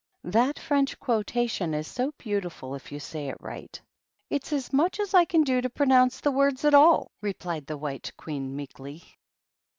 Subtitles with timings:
[0.39, 3.79] "That French quotation is so beautifiil if you say it right/'
[4.31, 7.77] "It's as much as I can do to pronounce the words at all," replied the
[7.77, 9.03] White Queen, meekly.